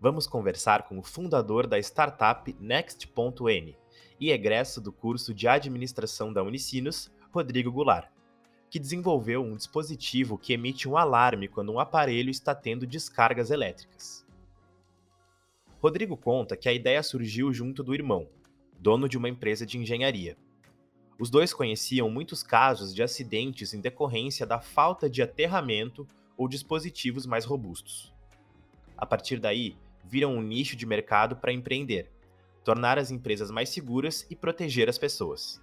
vamos 0.00 0.26
conversar 0.26 0.82
com 0.84 0.98
o 0.98 1.02
fundador 1.02 1.66
da 1.66 1.78
startup 1.78 2.54
Next.n 2.60 3.76
e 4.20 4.30
egresso 4.30 4.80
do 4.80 4.92
curso 4.92 5.34
de 5.34 5.48
administração 5.48 6.32
da 6.32 6.42
Unicinos, 6.42 7.10
Rodrigo 7.32 7.70
Goulart, 7.70 8.10
que 8.70 8.78
desenvolveu 8.78 9.42
um 9.42 9.56
dispositivo 9.56 10.38
que 10.38 10.52
emite 10.52 10.88
um 10.88 10.96
alarme 10.96 11.48
quando 11.48 11.72
um 11.72 11.78
aparelho 11.78 12.30
está 12.30 12.54
tendo 12.54 12.86
descargas 12.86 13.50
elétricas. 13.50 14.26
Rodrigo 15.80 16.16
conta 16.16 16.56
que 16.56 16.68
a 16.68 16.72
ideia 16.72 17.02
surgiu 17.02 17.52
junto 17.52 17.82
do 17.82 17.94
irmão, 17.94 18.28
dono 18.78 19.08
de 19.08 19.16
uma 19.16 19.28
empresa 19.28 19.64
de 19.64 19.78
engenharia. 19.78 20.36
Os 21.18 21.30
dois 21.30 21.54
conheciam 21.54 22.10
muitos 22.10 22.42
casos 22.42 22.94
de 22.94 23.02
acidentes 23.02 23.72
em 23.72 23.80
decorrência 23.80 24.46
da 24.46 24.60
falta 24.60 25.08
de 25.08 25.22
aterramento 25.22 26.06
ou 26.36 26.48
dispositivos 26.48 27.24
mais 27.24 27.44
robustos. 27.44 28.12
A 28.96 29.06
partir 29.06 29.38
daí, 29.38 29.76
viram 30.06 30.34
um 30.34 30.42
nicho 30.42 30.76
de 30.76 30.86
mercado 30.86 31.36
para 31.36 31.52
empreender, 31.52 32.10
tornar 32.64 32.98
as 32.98 33.10
empresas 33.10 33.50
mais 33.50 33.68
seguras 33.68 34.26
e 34.30 34.36
proteger 34.36 34.88
as 34.88 34.98
pessoas. 34.98 35.62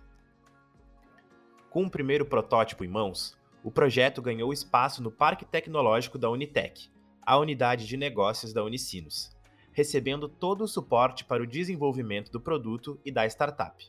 Com 1.69 1.85
o 1.85 1.89
primeiro 1.89 2.25
protótipo 2.25 2.83
em 2.83 2.87
mãos, 2.87 3.37
o 3.63 3.71
projeto 3.71 4.21
ganhou 4.21 4.53
espaço 4.53 5.01
no 5.01 5.09
Parque 5.09 5.45
Tecnológico 5.45 6.17
da 6.17 6.29
Unitec, 6.29 6.89
a 7.25 7.37
unidade 7.37 7.87
de 7.87 7.97
negócios 7.97 8.53
da 8.53 8.63
Unicinos, 8.63 9.31
recebendo 9.71 10.27
todo 10.27 10.65
o 10.65 10.67
suporte 10.67 11.23
para 11.23 11.41
o 11.41 11.47
desenvolvimento 11.47 12.31
do 12.31 12.39
produto 12.39 12.99
e 13.03 13.11
da 13.11 13.25
startup. 13.25 13.87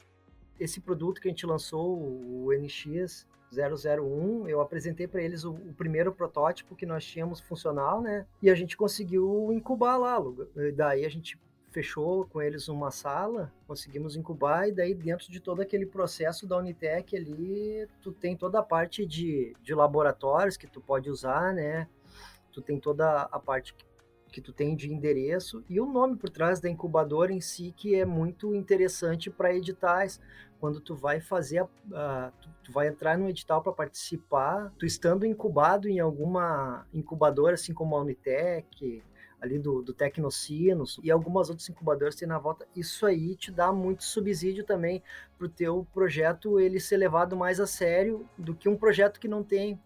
Esse 0.59 0.81
produto 0.81 1.21
que 1.21 1.29
a 1.29 1.31
gente 1.31 1.47
lançou, 1.47 1.99
o 1.99 2.53
NX 2.53 3.27
001, 3.53 4.49
eu 4.49 4.61
apresentei 4.61 5.07
para 5.07 5.23
eles 5.23 5.45
o, 5.45 5.53
o, 5.53 5.73
primeiro 5.75 6.13
protótipo 6.13 6.75
que 6.75 6.87
nós 6.87 7.05
tínhamos 7.05 7.41
funcional, 7.41 8.01
né? 8.01 8.27
E 8.43 8.51
a 8.51 8.55
gente 8.55 8.77
conseguiu 8.77 9.51
incubar 9.53 9.97
lá. 9.97 10.19
Daí 10.75 11.05
a 11.05 11.09
gente 11.09 11.39
fechou 11.71 12.25
com 12.27 12.41
eles 12.41 12.69
uma 12.69 12.93
sala, 12.93 13.53
conseguimos 13.67 14.15
incubar, 14.15 14.69
e 14.69 14.73
daí 14.73 14.95
dentro 14.95 15.31
de 15.31 15.41
todo 15.41 15.61
aquele 15.61 15.85
processo 15.85 16.47
da 16.47 16.57
Unitec 16.57 17.17
ali, 17.17 17.89
tu 18.01 18.13
tem 18.13 18.37
toda 18.37 18.61
a 18.61 18.63
parte 18.63 19.05
de, 19.05 19.57
de 19.61 19.75
laboratórios 19.75 20.57
que 20.57 20.69
tu 20.69 20.81
pode 20.81 21.11
usar, 21.11 21.53
né? 21.53 21.89
Tu 22.53 22.63
tem 22.63 22.79
toda 22.79 23.23
a 23.23 23.41
parte 23.41 23.75
que 24.35 24.41
tu 24.41 24.53
tem 24.53 24.75
de 24.75 24.93
endereço 24.93 25.63
e 25.69 25.81
o 25.81 25.87
nome 25.87 26.17
por 26.17 26.29
trás 26.29 26.59
da 26.59 26.69
incubadora 26.69 27.33
em 27.33 27.41
si 27.41 27.73
que 27.77 27.95
é 27.95 28.05
muito 28.05 28.53
interessante 28.53 29.31
para 29.31 29.55
editais. 29.55 30.21
Quando 30.59 30.81
tu 30.81 30.97
vai 30.97 31.21
fazer, 31.21 31.59
a, 31.59 31.69
a, 31.93 32.31
tu, 32.33 32.49
tu, 32.65 32.73
vai 32.73 32.89
entrar 32.89 33.17
no 33.17 33.29
edital 33.29 33.63
para 33.63 33.73
participar, 33.73 34.73
tu 34.77 34.85
estando 34.85 35.25
incubado 35.25 35.89
em 35.89 36.01
alguma 36.01 36.85
incubadora, 36.93 37.55
assim 37.55 37.73
como 37.73 37.95
a 37.95 38.01
Unitec, 38.01 39.05
ali 39.41 39.57
do, 39.57 39.83
do 39.83 39.95
Tecnocinos 39.95 40.99
e 41.05 41.13
algumas 41.13 41.49
outras 41.49 41.69
incubadoras 41.69 42.17
tem 42.17 42.27
na 42.27 42.39
volta, 42.39 42.67
isso 42.75 43.07
aí 43.07 43.37
te 43.37 43.53
dá 43.53 43.73
muito 43.73 44.03
subsídio 44.03 44.65
também 44.65 45.01
para 45.39 45.47
o 45.47 45.51
teu 45.51 45.87
projeto 45.95 46.59
ele 46.59 46.81
ser 46.81 46.97
levado 46.97 47.37
mais 47.37 47.61
a 47.61 47.69
sério 47.69 48.29
do 48.37 48.53
que 48.53 48.69
um 48.69 48.77
projeto 48.77 49.21
que 49.21 49.29
não 49.29 49.45
tem. 49.45 49.79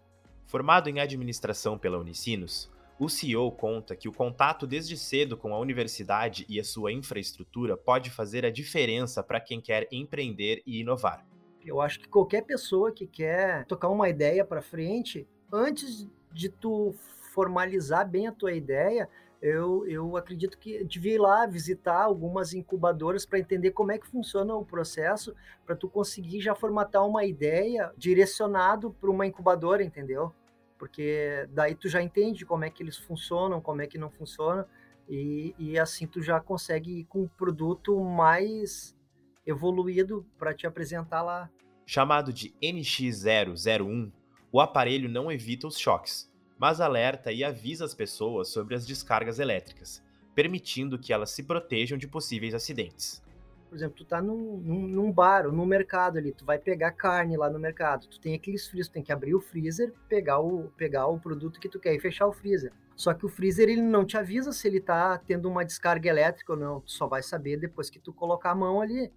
Formado 0.47 0.89
em 0.89 0.99
administração 0.99 1.77
pela 1.77 1.99
Unicinos, 1.99 2.71
o 2.99 3.07
CEO 3.07 3.49
conta 3.53 3.95
que 3.95 4.09
o 4.09 4.13
contato 4.13 4.67
desde 4.67 4.97
cedo 4.97 5.37
com 5.37 5.53
a 5.53 5.59
universidade 5.59 6.45
e 6.49 6.59
a 6.59 6.63
sua 6.63 6.91
infraestrutura 6.91 7.77
pode 7.77 8.09
fazer 8.09 8.45
a 8.45 8.51
diferença 8.51 9.23
para 9.23 9.39
quem 9.39 9.61
quer 9.61 9.87
empreender 9.89 10.61
e 10.65 10.81
inovar. 10.81 11.25
Eu 11.65 11.79
acho 11.79 12.01
que 12.01 12.09
qualquer 12.09 12.43
pessoa 12.43 12.91
que 12.91 13.07
quer 13.07 13.65
tocar 13.65 13.87
uma 13.87 14.09
ideia 14.09 14.43
para 14.43 14.61
frente, 14.61 15.25
antes 15.51 16.07
de 16.31 16.49
tu 16.49 16.93
formalizar 17.33 18.07
bem 18.07 18.27
a 18.27 18.31
tua 18.33 18.51
ideia, 18.51 19.07
eu, 19.41 19.87
eu 19.87 20.17
acredito 20.17 20.57
que 20.57 20.83
devia 20.83 21.13
ir 21.13 21.19
lá 21.19 21.45
visitar 21.45 22.01
algumas 22.01 22.53
incubadoras 22.53 23.25
para 23.25 23.39
entender 23.39 23.71
como 23.71 23.93
é 23.93 23.97
que 23.97 24.07
funciona 24.07 24.53
o 24.55 24.65
processo, 24.65 25.33
para 25.65 25.75
tu 25.75 25.87
conseguir 25.87 26.41
já 26.41 26.53
formatar 26.53 27.07
uma 27.07 27.23
ideia 27.23 27.93
direcionado 27.97 28.91
para 28.91 29.09
uma 29.09 29.25
incubadora, 29.25 29.81
entendeu? 29.81 30.33
Porque 30.79 31.47
daí 31.51 31.75
tu 31.75 31.89
já 31.89 32.01
entende 32.01 32.45
como 32.45 32.63
é 32.63 32.69
que 32.69 32.81
eles 32.81 32.97
funcionam, 32.97 33.61
como 33.61 33.81
é 33.81 33.87
que 33.87 33.97
não 33.97 34.09
funcionam, 34.09 34.65
e, 35.07 35.53
e 35.59 35.77
assim 35.77 36.07
tu 36.07 36.21
já 36.21 36.39
consegue 36.39 37.01
ir 37.01 37.03
com 37.03 37.23
um 37.23 37.27
produto 37.27 37.99
mais 38.01 38.97
evoluído 39.45 40.25
para 40.37 40.53
te 40.53 40.65
apresentar 40.65 41.21
lá. 41.21 41.49
Chamado 41.85 42.31
de 42.31 42.53
NX001, 42.63 44.11
o 44.51 44.61
aparelho 44.61 45.09
não 45.09 45.31
evita 45.31 45.67
os 45.67 45.77
choques, 45.77 46.31
mas 46.57 46.79
alerta 46.79 47.31
e 47.31 47.43
avisa 47.43 47.83
as 47.83 47.93
pessoas 47.93 48.47
sobre 48.49 48.75
as 48.75 48.85
descargas 48.87 49.39
elétricas, 49.39 50.03
permitindo 50.33 50.99
que 50.99 51.11
elas 51.11 51.31
se 51.31 51.43
protejam 51.43 51.97
de 51.97 52.07
possíveis 52.07 52.53
acidentes. 52.53 53.21
Por 53.69 53.75
exemplo, 53.75 53.97
tu 53.97 54.05
tá 54.05 54.19
num, 54.19 54.57
num, 54.57 54.87
num, 54.87 55.11
bar 55.11 55.45
ou 55.45 55.51
num 55.51 55.65
mercado 55.65 56.17
ali, 56.17 56.33
tu 56.33 56.43
vai 56.43 56.57
pegar 56.57 56.91
carne 56.91 57.37
lá 57.37 57.51
no 57.51 57.59
mercado, 57.59 58.07
tu 58.07 58.19
tem 58.19 58.33
aqueles 58.33 58.67
frios, 58.67 58.87
tu 58.87 58.93
tem 58.93 59.03
que 59.03 59.11
abrir 59.11 59.35
o 59.35 59.39
freezer, 59.39 59.93
pegar 60.07 60.39
o, 60.39 60.71
pegar 60.75 61.05
o 61.05 61.19
produto 61.19 61.59
que 61.59 61.69
tu 61.69 61.79
quer 61.79 61.93
e 61.93 61.99
fechar 61.99 62.25
o 62.25 62.33
freezer. 62.33 62.73
Só 62.95 63.13
que 63.13 63.27
o 63.27 63.29
freezer 63.29 63.69
ele 63.69 63.83
não 63.83 64.03
te 64.05 64.17
avisa 64.17 64.51
se 64.51 64.67
ele 64.67 64.81
tá 64.81 65.19
tendo 65.19 65.47
uma 65.47 65.63
descarga 65.63 66.09
elétrica 66.09 66.53
ou 66.53 66.59
não, 66.59 66.81
tu 66.81 66.91
só 66.91 67.05
vai 67.07 67.21
saber 67.21 67.57
depois 67.57 67.91
que 67.91 67.99
tu 67.99 68.11
colocar 68.11 68.51
a 68.51 68.55
mão 68.55 68.81
ali. 68.81 69.11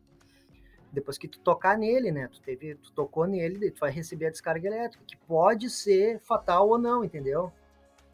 Depois 0.92 1.16
que 1.16 1.26
tu 1.26 1.40
tocar 1.40 1.78
nele, 1.78 2.12
né? 2.12 2.28
Tu, 2.28 2.42
teve, 2.42 2.74
tu 2.74 2.92
tocou 2.92 3.26
nele, 3.26 3.70
tu 3.70 3.80
vai 3.80 3.90
receber 3.90 4.26
a 4.26 4.30
descarga 4.30 4.68
elétrica, 4.68 5.02
que 5.06 5.16
pode 5.16 5.70
ser 5.70 6.20
fatal 6.20 6.68
ou 6.68 6.78
não, 6.78 7.02
entendeu? 7.02 7.50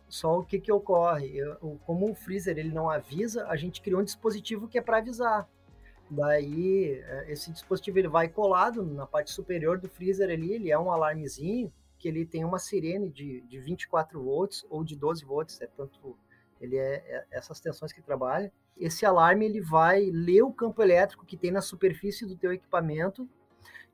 Só 0.09 0.39
o 0.39 0.45
que 0.45 0.61
que 0.61 0.71
ocorre? 0.71 1.37
Eu, 1.37 1.79
como 1.85 2.11
o 2.11 2.15
freezer 2.15 2.57
ele 2.57 2.73
não 2.73 2.89
avisa, 2.89 3.47
a 3.49 3.57
gente 3.57 3.83
criou 3.83 4.01
um 4.01 4.05
dispositivo 4.05 4.69
que 4.69 4.79
é 4.79 4.81
para 4.81 4.99
avisar. 4.99 5.49
Daí, 6.11 7.03
é, 7.05 7.33
esse 7.33 7.53
dispositivo 7.53 7.99
ele 7.99 8.09
vai 8.09 8.29
colado 8.29 8.85
na 8.85 9.07
parte 9.07 9.31
superior 9.31 9.79
do 9.79 9.89
freezer 9.89 10.31
ali, 10.31 10.53
ele 10.53 10.71
é 10.71 10.79
um 10.79 10.91
alarmezinho 10.91 11.73
que 11.99 12.09
ele 12.09 12.25
tem 12.25 12.45
uma 12.45 12.59
sirene 12.59 13.11
de, 13.11 13.41
de 13.43 13.59
24 13.59 14.23
volts 14.23 14.65
ou 14.71 14.85
de 14.85 14.95
12 14.97 15.25
volts, 15.25 15.61
é 15.61 15.67
tanto 15.67 16.17
ele 16.61 16.77
é, 16.77 16.95
é, 16.95 17.27
essas 17.31 17.61
tensões 17.61 17.93
que 17.93 18.03
trabalha. 18.03 18.53
Esse 18.77 19.05
alarme 19.05 19.45
ele 19.45 19.61
vai 19.61 20.07
ler 20.07 20.43
o 20.43 20.53
campo 20.53 20.83
elétrico 20.83 21.27
que 21.27 21.37
tem 21.37 21.51
na 21.51 21.61
superfície 21.61 22.27
do 22.27 22.37
teu 22.37 22.53
equipamento 22.53 23.29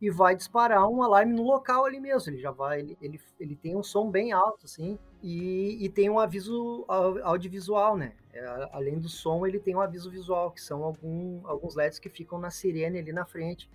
e 0.04 0.10
vai 0.10 0.36
disparar 0.36 0.86
um 0.86 1.02
alarme 1.02 1.32
no 1.32 1.42
local 1.42 1.86
ali 1.86 1.98
mesmo. 1.98 2.30
Ele 2.30 2.38
já 2.38 2.50
vai, 2.50 2.80
ele, 2.80 2.98
ele, 3.00 3.20
ele 3.40 3.56
tem 3.56 3.74
um 3.74 3.82
som 3.82 4.10
bem 4.10 4.32
alto, 4.32 4.66
assim, 4.66 4.98
e, 5.22 5.82
e 5.82 5.88
tem 5.88 6.10
um 6.10 6.18
aviso 6.18 6.84
audiovisual, 7.22 7.96
né? 7.96 8.12
É, 8.30 8.68
além 8.70 8.98
do 8.98 9.08
som, 9.08 9.46
ele 9.46 9.58
tem 9.58 9.74
um 9.74 9.80
aviso 9.80 10.10
visual, 10.10 10.50
que 10.50 10.60
são 10.60 10.84
algum, 10.84 11.40
alguns 11.46 11.74
LEDs 11.74 11.98
que 11.98 12.10
ficam 12.10 12.38
na 12.38 12.50
sirene 12.50 12.98
ali 12.98 13.12
na 13.14 13.24
frente. 13.24 13.70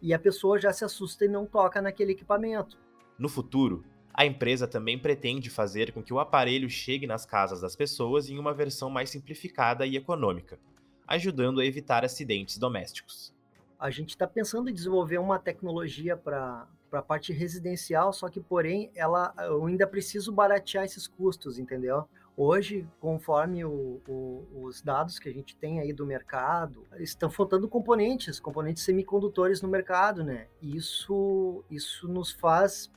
E 0.00 0.14
a 0.14 0.18
pessoa 0.18 0.60
já 0.60 0.72
se 0.72 0.84
assusta 0.84 1.24
e 1.24 1.28
não 1.28 1.44
toca 1.44 1.82
naquele 1.82 2.12
equipamento. 2.12 2.78
No 3.18 3.28
futuro, 3.28 3.84
a 4.14 4.24
empresa 4.24 4.68
também 4.68 4.96
pretende 4.96 5.50
fazer 5.50 5.90
com 5.90 6.04
que 6.04 6.14
o 6.14 6.20
aparelho 6.20 6.70
chegue 6.70 7.06
nas 7.06 7.26
casas 7.26 7.60
das 7.60 7.74
pessoas 7.74 8.30
em 8.30 8.38
uma 8.38 8.54
versão 8.54 8.88
mais 8.88 9.10
simplificada 9.10 9.84
e 9.86 9.96
econômica, 9.96 10.56
ajudando 11.04 11.58
a 11.58 11.66
evitar 11.66 12.04
acidentes 12.04 12.58
domésticos 12.58 13.34
a 13.82 13.90
gente 13.90 14.10
está 14.10 14.28
pensando 14.28 14.70
em 14.70 14.72
desenvolver 14.72 15.18
uma 15.18 15.40
tecnologia 15.40 16.16
para 16.16 16.68
a 16.92 17.02
parte 17.02 17.32
residencial, 17.32 18.12
só 18.12 18.28
que 18.28 18.40
porém 18.40 18.92
ela 18.94 19.34
eu 19.38 19.66
ainda 19.66 19.88
preciso 19.88 20.30
baratear 20.30 20.84
esses 20.84 21.08
custos, 21.08 21.58
entendeu? 21.58 22.08
Hoje, 22.36 22.88
conforme 23.00 23.64
o, 23.64 24.00
o, 24.06 24.46
os 24.62 24.80
dados 24.80 25.18
que 25.18 25.28
a 25.28 25.32
gente 25.32 25.56
tem 25.56 25.80
aí 25.80 25.92
do 25.92 26.06
mercado, 26.06 26.86
estão 27.00 27.28
faltando 27.28 27.68
componentes, 27.68 28.38
componentes 28.38 28.84
semicondutores 28.84 29.60
no 29.60 29.68
mercado, 29.68 30.22
né? 30.22 30.46
Isso 30.62 31.64
isso 31.68 32.06
nos 32.06 32.30
faz 32.30 32.88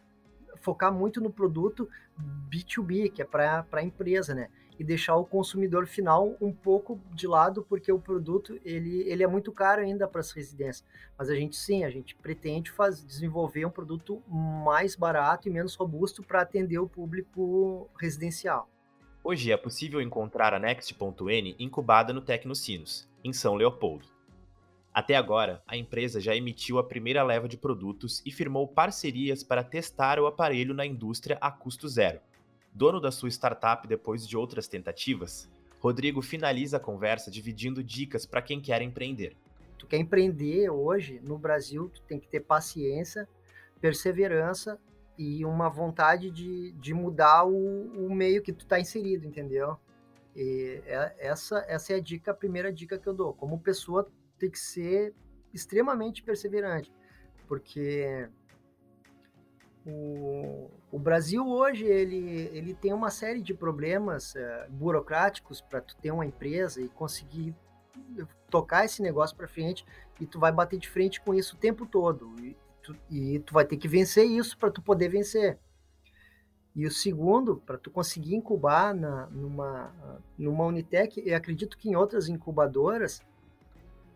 focar 0.61 0.93
muito 0.93 1.19
no 1.19 1.31
produto 1.31 1.89
B2B, 2.47 3.11
que 3.11 3.23
é 3.23 3.25
para 3.25 3.65
a 3.71 3.83
empresa, 3.83 4.35
né? 4.35 4.49
E 4.77 4.83
deixar 4.83 5.16
o 5.16 5.25
consumidor 5.25 5.88
final 5.88 6.36
um 6.42 6.51
pouco 6.51 7.00
de 7.13 7.27
lado, 7.27 7.66
porque 7.68 7.92
o 7.92 8.00
produto 8.00 8.60
ele, 8.63 9.01
ele 9.10 9.24
é 9.24 9.27
muito 9.27 9.51
caro 9.51 9.81
ainda 9.81 10.07
para 10.07 10.22
as 10.22 10.31
residências. 10.31 10.86
Mas 11.18 11.30
a 11.30 11.36
gente 11.36 11.56
sim, 11.56 11.83
a 11.83 11.89
gente 11.89 12.16
pretende 12.16 12.72
faz, 12.72 13.04
desenvolver 13.04 13.66
um 13.66 13.69
produto 13.69 14.22
mais 14.27 14.95
barato 14.95 15.48
e 15.48 15.51
menos 15.51 15.75
robusto 15.75 16.24
para 16.24 16.42
atender 16.42 16.80
o 16.80 16.88
público 16.88 17.89
residencial. 18.00 18.69
Hoje 19.24 19.51
é 19.51 19.57
possível 19.57 20.00
encontrar 20.01 20.54
a 20.54 20.60
Next.n 20.60 21.56
incubada 21.57 22.13
no 22.13 22.21
Tecnocinos, 22.21 23.10
em 23.24 23.33
São 23.33 23.56
Leopoldo. 23.56 24.06
Até 24.94 25.16
agora, 25.16 25.62
a 25.68 25.75
empresa 25.75 26.21
já 26.21 26.33
emitiu 26.33 26.78
a 26.78 26.83
primeira 26.83 27.21
leva 27.21 27.50
de 27.50 27.57
produtos 27.57 28.21
e 28.25 28.31
firmou 28.31 28.66
parcerias 28.66 29.44
para 29.44 29.63
testar 29.63 30.19
o 30.19 30.25
aparelho 30.25 30.74
na 30.74 30.86
indústria 30.86 31.38
a 31.42 31.51
custo 31.51 31.89
zero. 31.89 32.21
Dono 32.75 33.00
da 33.00 33.10
sua 33.10 33.30
startup 33.30 33.88
depois 33.88 34.27
de 34.27 34.36
outras 34.36 34.68
tentativas, 34.68 35.50
Rodrigo 35.80 36.22
finaliza 36.22 36.75
a 36.75 36.80
conversa 36.80 37.31
dividindo 37.31 37.81
dicas 37.81 38.25
para 38.25 38.42
quem 38.42 38.60
quer 38.60 38.81
empreender. 38.81 39.38
Tu 39.77 39.88
quer 39.88 39.95
empreender 39.95 40.69
hoje 40.69 41.22
no 41.24 41.38
Brasil, 41.38 41.88
tu 41.88 42.01
tem 42.01 42.19
que 42.19 42.27
ter 42.27 42.42
paciência, 42.42 43.30
perseverança 43.80 44.77
e 45.18 45.45
uma 45.45 45.69
vontade 45.69 46.30
de, 46.30 46.74
de 46.74 46.94
mudar 46.94 47.45
o, 47.45 48.07
o 48.07 48.13
meio 48.13 48.42
que 48.42 48.51
tu 48.51 48.66
está 48.66 48.78
inserido, 48.78 49.25
entendeu? 49.25 49.78
E 50.36 50.81
é, 50.86 51.16
essa, 51.18 51.63
essa 51.69 51.94
é 51.94 51.95
a 51.95 52.01
dica, 52.01 52.31
a 52.31 52.33
primeira 52.33 52.74
dica 52.74 52.98
que 52.98 53.07
eu 53.07 53.13
dou. 53.13 53.33
Como 53.33 53.57
pessoa, 53.57 54.06
tem 54.38 54.50
que 54.50 54.60
ser 54.60 55.13
extremamente 55.54 56.21
perseverante, 56.21 56.92
porque 57.48 58.28
o, 59.85 60.71
o 60.91 60.97
Brasil 60.97 61.47
hoje 61.47 61.85
ele, 61.85 62.49
ele 62.51 62.73
tem 62.73 62.91
uma 62.91 63.11
série 63.11 63.41
de 63.41 63.53
problemas 63.53 64.33
uh, 64.33 64.71
burocráticos 64.71 65.61
para 65.61 65.81
tu 65.81 65.95
ter 65.97 66.11
uma 66.11 66.25
empresa 66.25 66.81
e 66.81 66.89
conseguir 66.89 67.55
tocar 68.49 68.85
esse 68.85 69.01
negócio 69.01 69.35
para 69.35 69.47
frente 69.47 69.85
e 70.19 70.25
tu 70.25 70.39
vai 70.39 70.51
bater 70.51 70.79
de 70.79 70.89
frente 70.89 71.21
com 71.21 71.33
isso 71.33 71.55
o 71.55 71.59
tempo 71.59 71.85
todo 71.85 72.35
e 72.39 72.57
tu, 72.81 72.95
e 73.09 73.39
tu 73.39 73.53
vai 73.53 73.65
ter 73.65 73.77
que 73.77 73.87
vencer 73.87 74.25
isso 74.25 74.57
para 74.57 74.71
tu 74.71 74.81
poder 74.81 75.09
vencer. 75.09 75.59
E 76.75 76.85
o 76.85 76.91
segundo, 76.91 77.57
para 77.57 77.77
tu 77.77 77.89
conseguir 77.89 78.35
incubar 78.35 78.93
na, 78.93 79.27
numa, 79.27 80.19
numa 80.37 80.65
Unitec, 80.65 81.23
eu 81.25 81.35
acredito 81.35 81.77
que 81.77 81.89
em 81.89 81.95
outras 81.95 82.27
incubadoras, 82.27 83.21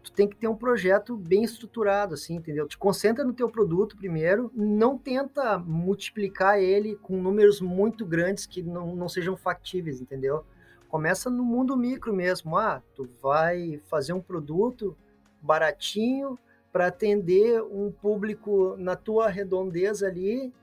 tu 0.04 0.12
tem 0.12 0.28
que 0.28 0.36
ter 0.36 0.48
um 0.48 0.56
projeto 0.56 1.16
bem 1.16 1.44
estruturado, 1.44 2.14
assim, 2.14 2.36
entendeu? 2.36 2.68
Te 2.68 2.78
concentra 2.78 3.24
no 3.24 3.34
teu 3.34 3.50
produto 3.50 3.98
primeiro, 3.98 4.52
não 4.56 4.98
tenta 4.98 5.58
multiplicar 5.58 6.60
ele 6.60 6.96
com 6.96 7.22
números 7.22 7.60
muito 7.62 8.06
grandes 8.06 8.46
que 8.46 8.62
não, 8.62 8.96
não 8.96 9.10
sejam 9.10 9.36
factíveis, 9.36 10.02
entendeu? 10.02 10.46
Começa 10.88 11.30
no 11.30 11.44
mundo 11.44 11.78
micro 11.78 12.14
mesmo. 12.14 12.58
Ah, 12.58 12.82
tu 12.96 13.08
vai 13.22 13.80
fazer 13.88 14.14
um 14.14 14.22
produto 14.22 14.98
baratinho 15.42 16.38
para 16.72 16.88
atender 16.88 17.62
um 17.62 17.92
público 17.92 18.76
na 18.78 18.96
tua 18.96 19.28
redondeza 19.30 20.08
ali 20.08 20.54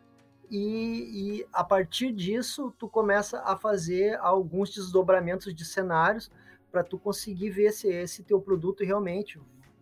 e, 0.50 1.38
e, 1.40 1.46
a 1.52 1.64
partir 1.64 2.12
disso 2.12 2.72
tu 2.78 2.88
começa 2.88 3.40
a 3.40 3.56
fazer 3.56 4.16
alguns 4.20 4.72
desdobramentos 4.74 5.52
de 5.52 5.64
cenários 5.64 6.30
para 6.76 6.84
tu 6.84 6.98
conseguir 6.98 7.48
ver 7.48 7.72
se 7.72 7.88
esse 7.88 8.22
teu 8.22 8.38
produto 8.38 8.84
realmente 8.84 9.40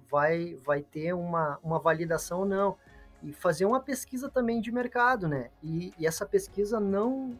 vai, 0.08 0.54
vai 0.64 0.80
ter 0.80 1.12
uma, 1.12 1.58
uma 1.60 1.80
validação 1.80 2.40
ou 2.40 2.46
não. 2.46 2.76
E 3.20 3.32
fazer 3.32 3.64
uma 3.64 3.80
pesquisa 3.80 4.28
também 4.28 4.60
de 4.60 4.70
mercado, 4.70 5.26
né? 5.26 5.50
E, 5.60 5.92
e 5.98 6.06
essa 6.06 6.24
pesquisa 6.24 6.78
não, 6.78 7.36